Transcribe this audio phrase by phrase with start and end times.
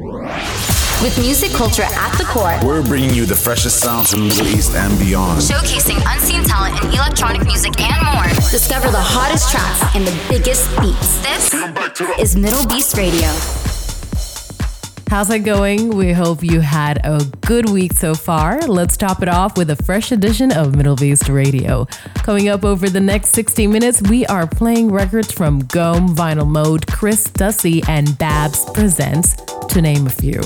[0.00, 4.46] With music culture at the core, we're bringing you the freshest sounds from the Middle
[4.46, 5.42] East and beyond.
[5.42, 8.24] Showcasing unseen talent in electronic music and more.
[8.50, 11.20] Discover the hottest tracks and the biggest beats.
[11.22, 11.52] This
[12.18, 13.28] is Middle Beast Radio.
[15.10, 15.90] How's it going?
[15.90, 18.60] We hope you had a good week so far.
[18.60, 21.86] Let's top it off with a fresh edition of MDLBEAST Radio.
[22.14, 26.86] Coming up over the next 60 minutes, we are playing records from Gome, Vinyl Mode,
[26.86, 29.34] Chris Stussy, and Babs Presents,
[29.70, 30.40] to name a few.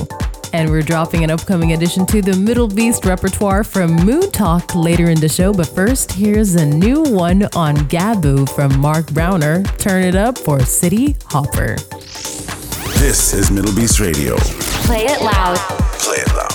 [0.52, 5.28] And we're dropping an upcoming addition to the MDLBEAST repertoire from Moontalk later in the
[5.28, 5.52] show.
[5.52, 9.64] But first, here's a new one on Gabu from Marc Brauner.
[9.78, 11.76] Turn it up for City Hopper.
[13.00, 14.36] This is MDLBEAST Radio.
[14.86, 15.56] Play it loud.
[15.98, 16.53] Play it loud.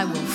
[0.00, 0.29] I will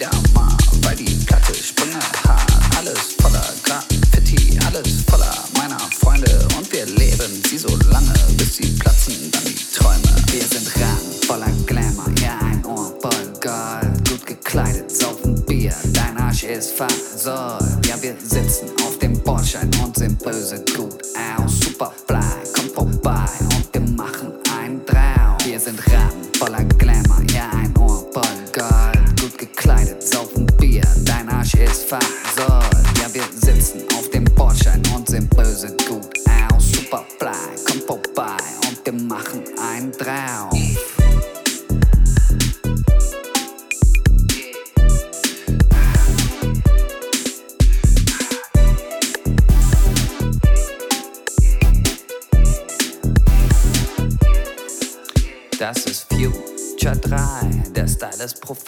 [0.00, 1.54] wieder mal bei die Platte.
[1.54, 6.48] Springe hart, alles voller Graffiti, alles voller meiner Freunde.
[6.56, 10.08] Und wir leben sie so lange, bis sie platzen, dann die Träume.
[10.32, 14.08] Wir sind ran, voller Glamour, ja ein Ohr voll Gold.
[14.08, 17.86] Gut gekleidet, saufen Bier, dein Arsch ist versohlt.
[17.86, 20.99] Ja, wir sitzen auf dem Bordschein und sind böse gut.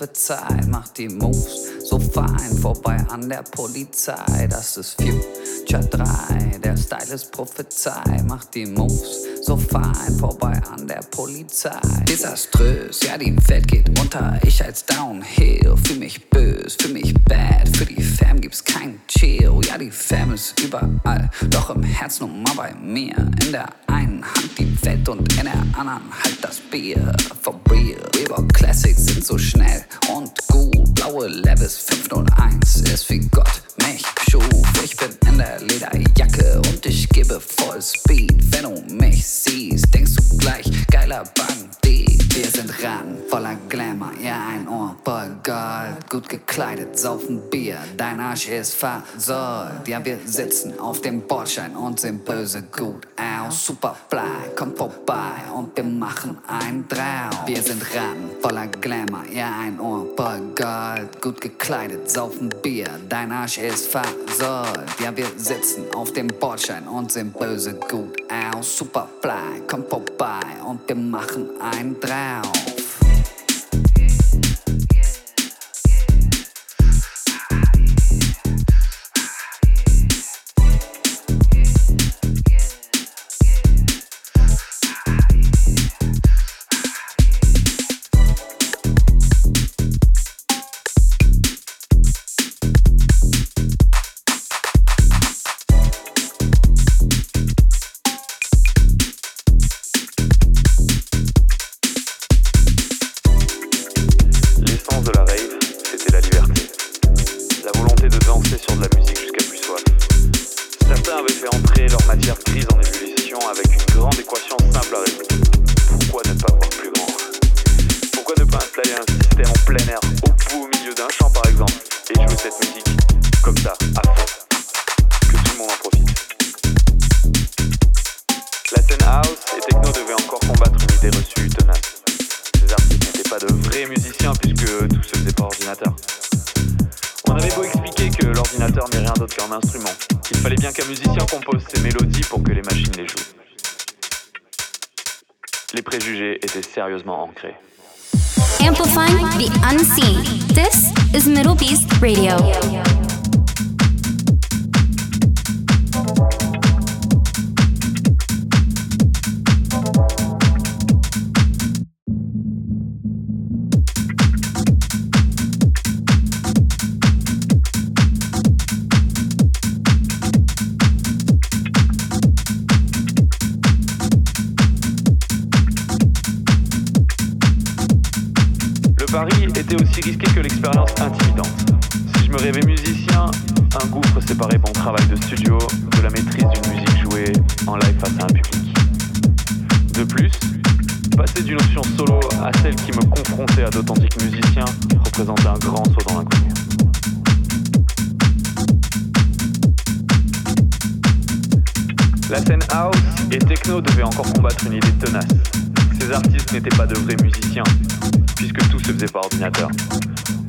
[0.03, 4.49] Prophezeit, macht die Moves so fein, vorbei an der Polizei.
[4.49, 5.01] Das ist
[5.73, 11.81] Future 3, der Style ist Prophezei, macht die Moves so fein, vorbei an der Polizei.
[12.07, 17.75] Desaströs, ja, die Welt geht unter, ich als Downhill, fühl mich bös, fühl mich bad,
[17.75, 22.29] für die Fam gibt's kein Chill, ja, die Fam ist überall, doch im Herz nur
[22.29, 26.61] mal bei mir, in der einen Hand die Welt und in der anderen halt das
[26.61, 29.83] Bier, for real, Weber Classics sind so schnell
[30.15, 34.72] und gut, blaue Levels 501 ist wie Gott mich schuf,
[35.43, 41.25] der Lederjacke und ich gebe voll Speed, wenn du mich siehst, denkst du gleich, geiler
[41.35, 42.35] Bandit.
[42.35, 44.13] Wir sind ran, voller Glamour,
[44.93, 46.11] Ohr voll Gold.
[46.11, 49.87] Gut gekleidet, saufen Bier, dein Arsch ist versäult.
[49.87, 53.67] Ja, wir sitzen auf dem Bordschein und sehen böse gut aus.
[53.67, 57.47] Superfly, komm vorbei und wir machen ein drauf.
[57.47, 61.21] Wir sind ran, voller Glamour, ja, ein Ohr voll Gold.
[61.21, 65.01] Gut gekleidet, saufen Bier, dein Arsch ist versäult.
[65.03, 68.77] Ja, wir sitzen auf dem Bordschein und sehen böse gut aus.
[68.79, 72.72] Superfly, komm vorbei und wir machen ein drauf.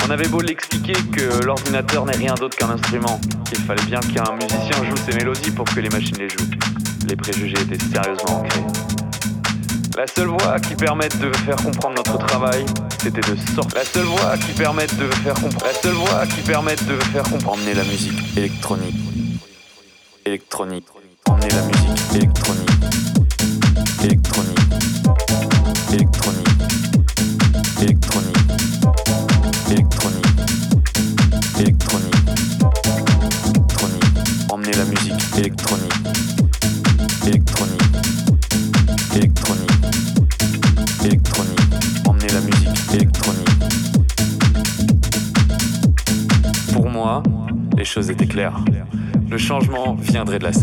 [0.05, 4.33] On avait beau l'expliquer que l'ordinateur n'est rien d'autre qu'un instrument, qu'il fallait bien qu'un
[4.35, 6.49] musicien joue ses mélodies pour que les machines les jouent.
[7.07, 8.63] Les préjugés étaient sérieusement ancrés.
[9.97, 12.65] La seule voie qui permette de faire comprendre notre travail,
[13.01, 13.79] c'était de sortir.
[13.79, 15.65] La seule voie qui permette de faire comprendre.
[15.65, 17.61] La seule voie qui permette de faire comprendre.
[17.75, 18.37] La musique.
[18.37, 19.12] Électronique.
[50.33, 50.62] Viendrait de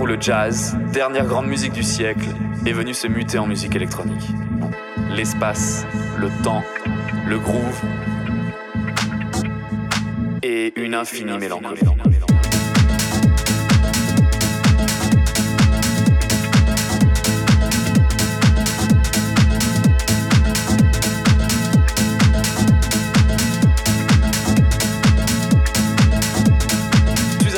[0.00, 2.26] Où le jazz, dernière grande musique du siècle,
[2.66, 4.28] est venu se muter en musique électronique.
[5.10, 5.86] L'espace,
[6.18, 6.62] le temps,
[7.26, 7.80] le groove
[10.42, 11.80] et une infinie mélancolie.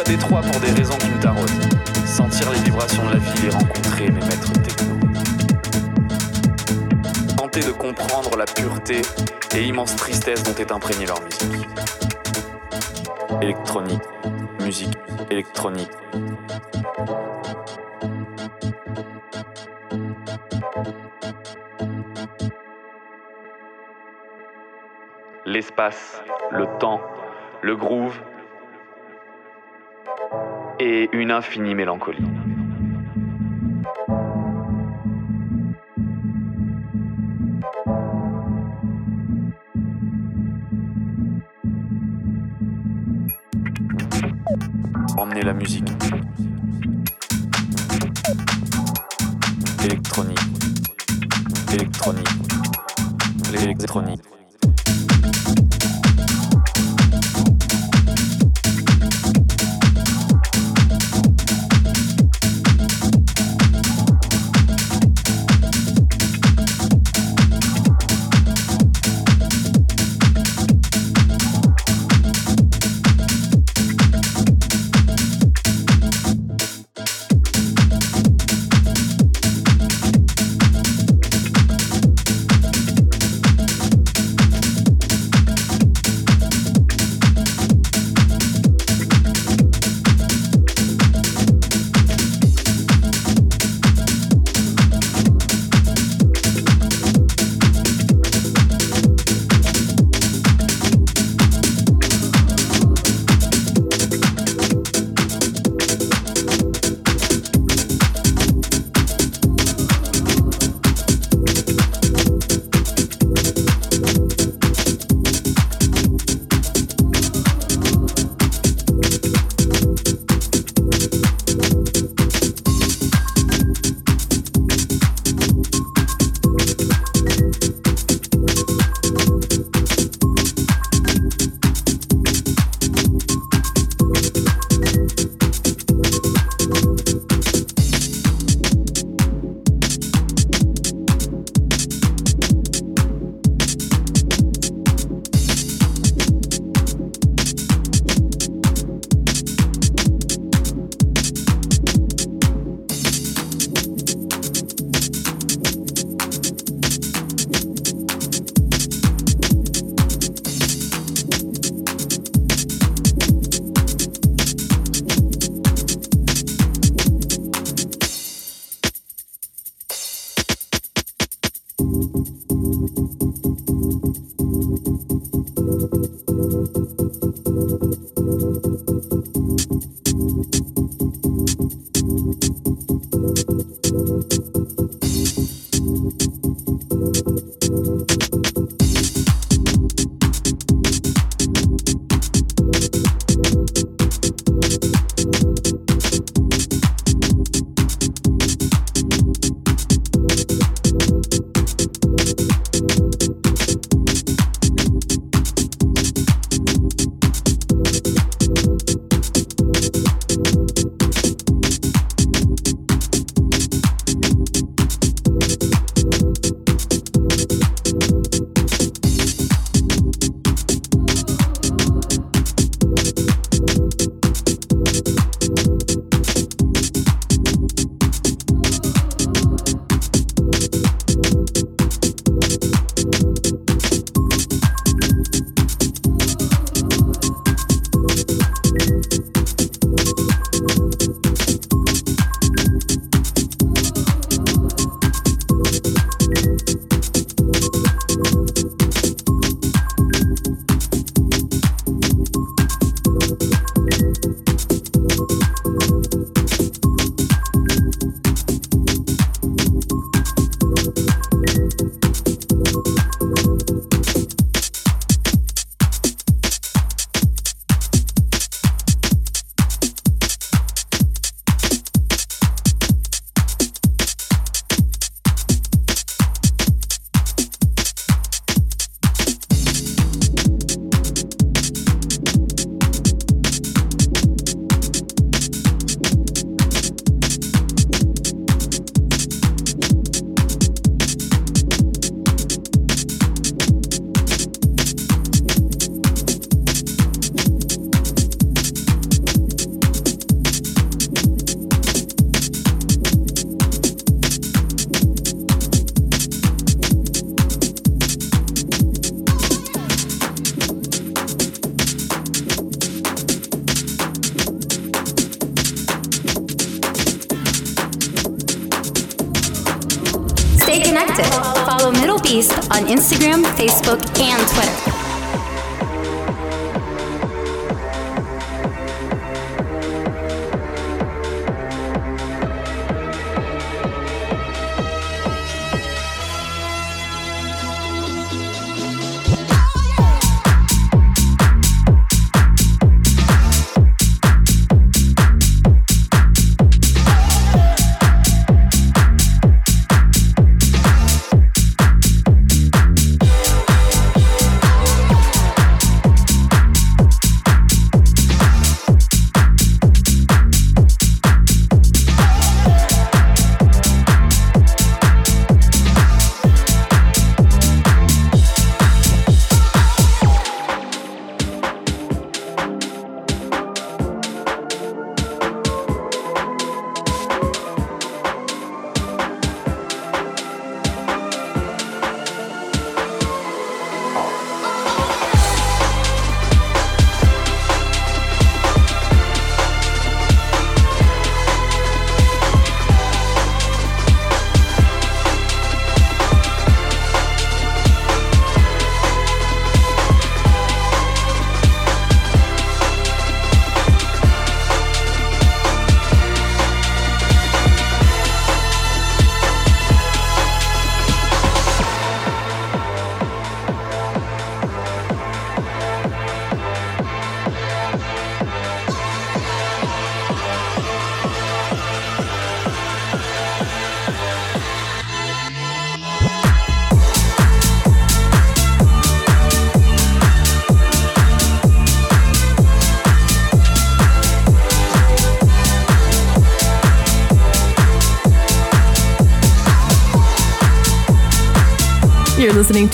[0.07, 0.96] Détroit pour des raisons.
[2.87, 4.95] La ville et rencontrer mes maîtres techno.
[7.37, 9.03] Tenter de comprendre la pureté
[9.55, 11.69] et immense tristesse dont est imprégnée leur musique.
[13.43, 14.03] Électronique,
[14.61, 14.97] musique
[15.31, 15.91] électronique.
[25.45, 27.01] L'espace, le temps,
[27.63, 28.17] le groove,
[30.79, 32.25] et une infinie mélancolie.
[45.43, 45.85] La musique.
[49.85, 50.39] Électronique.
[51.73, 52.29] Électronique.
[53.53, 54.23] L'électronique.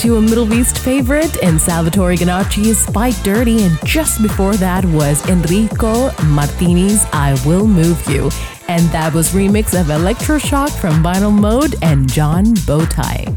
[0.03, 5.25] To a Middle East favorite in Salvatore Ganacci's Fight Dirty, and just before that was
[5.29, 8.29] Enrico Mantini's I Will Move You.
[8.67, 13.29] And that was remix of Electroshock from Vinyl Mode and John Bowtie.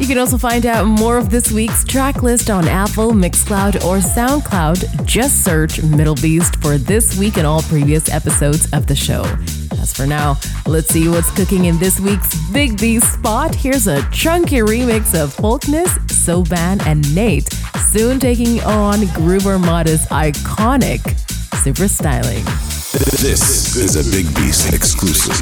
[0.00, 3.98] You can also find out more of this week's track list on Apple, Mixcloud, or
[3.98, 5.04] SoundCloud.
[5.04, 9.24] Just search MDLBEAST for this week and all previous episodes of the show.
[9.98, 13.52] For now, let's see what's cooking in this week's Big B spot.
[13.52, 17.52] Here's a chunky remix of Folkness, Soban, and Nate,
[17.90, 21.18] soon taking on Groove Armada's iconic
[21.64, 22.44] Super Styling.
[23.20, 25.34] This is a Big Beast exclusive.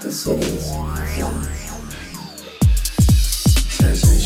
[0.00, 0.70] the souls.
[3.76, 4.19] Treasure.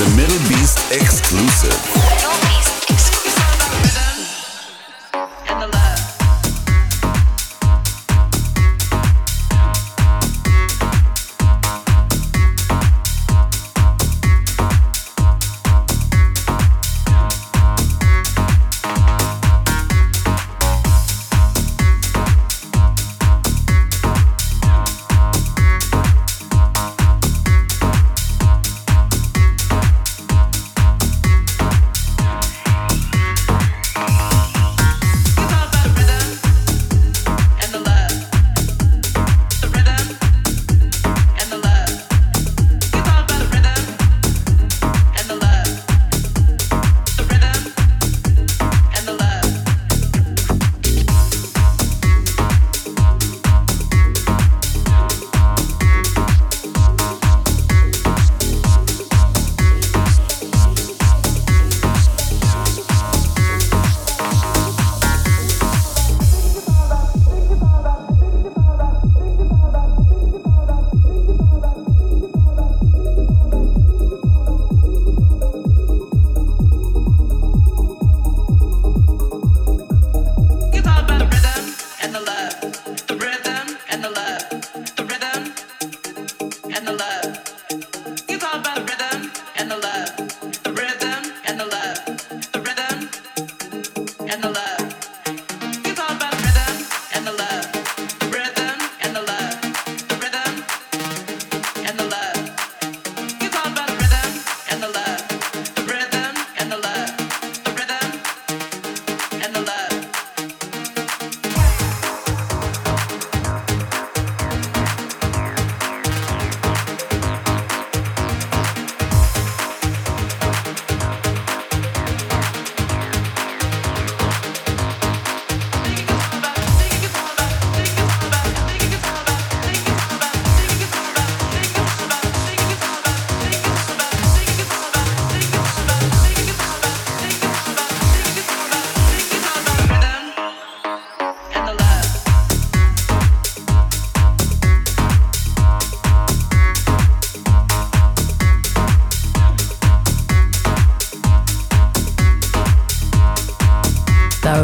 [0.00, 2.47] Is a Middle Beast exclusive.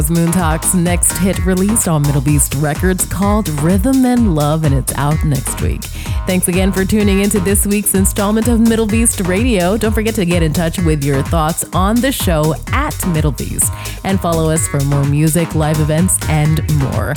[0.07, 5.23] Was Moontalk's next hit released on MDLBEAST Records called Rhythm and Love, and it's out
[5.23, 5.83] next week.
[6.27, 9.77] Thanks again for tuning into this week's installment of MDLBEAST Radio.
[9.77, 14.19] Don't forget to get in touch with your thoughts on the show at MDLBEAST and
[14.19, 17.13] follow us for more music, live events, and more.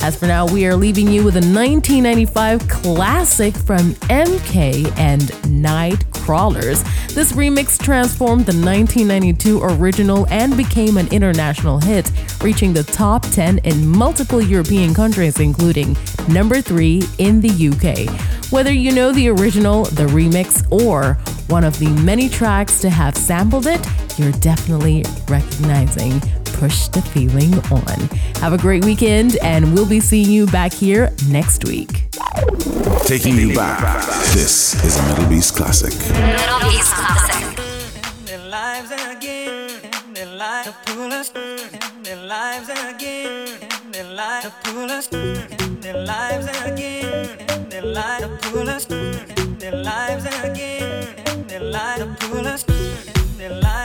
[0.00, 5.20] As for now, we are leaving you with a 1995 classic from MK and
[5.62, 6.82] Nightcrawlers.
[7.14, 12.10] This remix transformed the 1992 original and became an international hit,
[12.42, 15.96] reaching the top 10 in multiple European countries, including
[16.28, 18.08] number 3 in the UK.
[18.50, 21.14] Whether you know the original, the remix, or
[21.48, 23.86] one of the many tracks to have sampled it,
[24.18, 26.20] you're definitely recognizing
[26.62, 28.08] push the feeling on.
[28.40, 32.04] Have a great weekend, and we'll be seeing you back here next week.
[33.04, 34.04] Taking you back.
[34.32, 35.92] This is a MDLBEAST classic.
[36.14, 37.51] Middle Beast classic.
[44.64, 52.46] Pull us, their lives again, their lives pull us, their lives again, their lives pull
[52.46, 52.64] us,
[53.38, 53.81] their lives